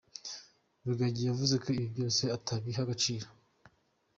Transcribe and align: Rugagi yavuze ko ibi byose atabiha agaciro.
Rugagi 0.85 1.21
yavuze 1.29 1.53
ko 1.63 1.67
ibi 1.77 1.85
byose 1.93 2.23
atabiha 2.37 2.79
agaciro. 2.85 3.27